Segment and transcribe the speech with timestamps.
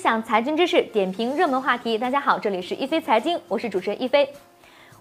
[0.00, 1.98] 享财经知识，点评热门话题。
[1.98, 4.26] 大家好，这里是一飞财经，我是主持人一飞。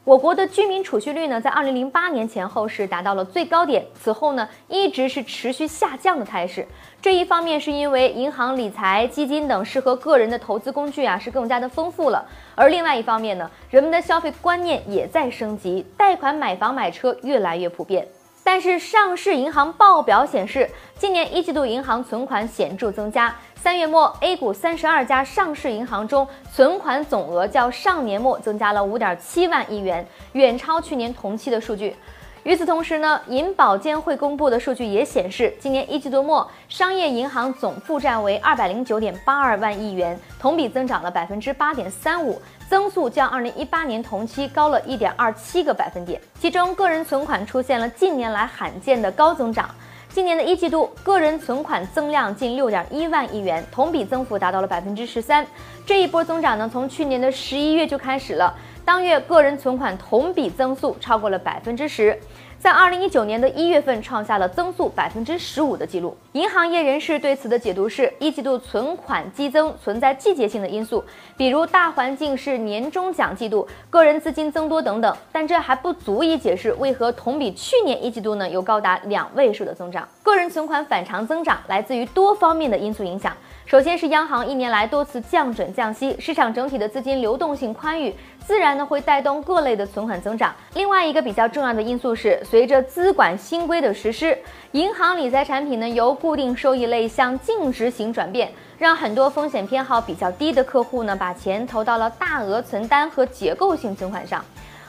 [0.03, 6.67] 我国的居民储蓄率呢，在二零零八年前后是达到了最高点，此后呢一直是持续下降的态势。
[7.01, 18.05] 这一方面是因为银行理财、基金等适合个人的投资工具啊是更加的丰富了，而另外一方面呢，人们的消费观念也在升级，贷款买房买车越来越普遍。
[18.51, 20.67] 但是上市银行报表显示，
[20.97, 23.33] 今年一季度银行存款显著增加。
[23.53, 31.95] 三月末，A 股三十二家上市银行中，存款总额较上年末增加了五点七万亿元，远超去年同期的数据。
[32.43, 42.41] 与此同时呢，银保监会公布的数据也显示，今年一季度末，商业银行总负债为二百零九点八二万亿元，同比增长了百分之八点三五。
[42.69, 49.67] 增速较二零一八年同期高了一点二七个百分点，其中个人存款出现了近年来罕见的高增长。
[50.07, 55.45] 今年的一季度，个人存款增量近六点一万亿元，同比增幅达到了百分之十三。
[55.85, 58.55] 这一波增长呢，从去年的十一月就开始了，
[58.89, 62.17] 当月个人存款同比增速超过了百分之十。
[62.57, 66.17] 在二零一九年的一月份创下了增速百分之十五的记录。
[66.33, 71.03] 银行业人士对此的解读是，一季度存款激增存在季节性的因素，
[71.37, 75.15] 比如大环境是年终奖季度，个人资金增多等等。
[75.31, 80.05] 但这还不足以解释为何同比去年一季度呢有高达两位数的增长。
[80.23, 83.31] 个人存款反常增长来自于多方面的因素影响。
[83.65, 90.55] 首先是央行一年来多次降准降息，市场整体的资金流动性宽裕，自然呢会带动各类的存款增长。
[90.73, 94.35] 另外一个比较重要的因素是，随着资管新规的实施，
[94.71, 104.43] 银行理财产品呢由固定收益类向净值型转变，让很多风险偏好比较低的客户呢把钱投到了大额存单和结构性存款上。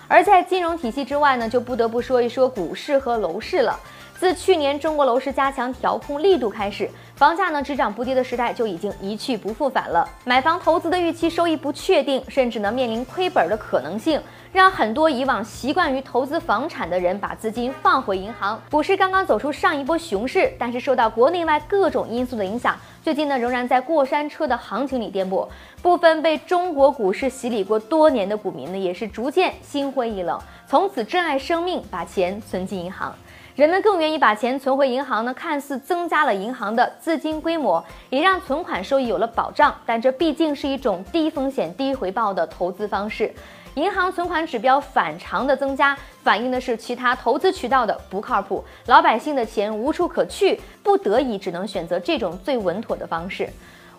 [0.09, 3.79] 而在金融体系之外呢，就不得不说一说股市和楼市了。
[4.21, 10.07] 自去年中国楼市加强调控力度开始，房价呢只涨不跌的时代就已经一去不复返了。
[10.27, 14.21] 买房投资的预期收益不确定，甚至呢面临亏本的可能性，
[14.53, 18.61] 让很多以往习惯于投资房产的人把资金放回银行。
[18.71, 25.49] 股市刚刚走出上一波熊市，但是受到国内外各种因素的影响，最近呢仍然在过山车的行情里颠簸。
[25.81, 30.39] 部分被中国股市洗礼过多年的股民呢，也是逐渐心灰意冷，
[30.69, 33.15] 从此珍爱生命，把钱存进银行。
[33.57, 39.75] 人们更愿意把钱存回银行呢，看似增加了银行的资金规模，也让存款收益有了保障。
[39.85, 43.31] 但这毕竟是一种低风险低回报的投资方式。
[43.75, 53.49] 银行存款指标反常的增加，反映的是其他投资渠道的不靠谱，老百姓的钱无处可去，不得已只能选择这种最稳妥的方式。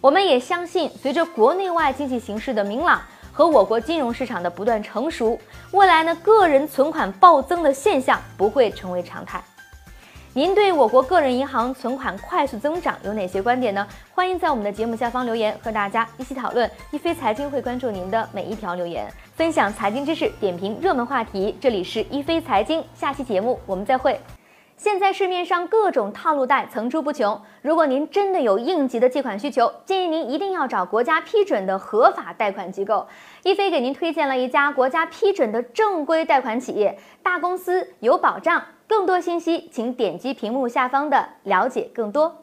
[0.02, 5.40] 我们也相信，随着国内外经济形势的明朗和我国金融市场的不断成熟，
[5.72, 9.42] 未来呢个人存款暴增的现象不会成为常态。
[10.34, 13.86] 您对我国个人银行存款快速增长有哪些观点呢？
[14.16, 16.70] 欢迎在我们的节目下方留言，和大家一起讨论。
[16.92, 21.58] 一飞财经会关注您的每一条留言，分享财经知识，点评热门话题。
[21.60, 24.18] 这里是一飞财经，下期节目我们再会。
[24.82, 33.06] 现在市面上各种套路贷层出不穷，如果您真的有应急的借款需求，建议您一定要找国家批准的合法贷款机构。
[33.44, 38.60] 一飞给您推荐了一家国家批准的正规贷款企业，大公司有保障。
[38.88, 42.36] 更多信息，请点击屏幕下方的了解更多。